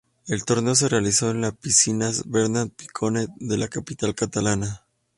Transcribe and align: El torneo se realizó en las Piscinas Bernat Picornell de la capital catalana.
El 0.25 0.45
torneo 0.45 0.73
se 0.73 0.89
realizó 0.89 1.29
en 1.29 1.41
las 1.41 1.53
Piscinas 1.55 2.23
Bernat 2.25 2.71
Picornell 2.71 3.27
de 3.35 3.55
la 3.55 3.67
capital 3.67 4.15
catalana. 4.15 4.83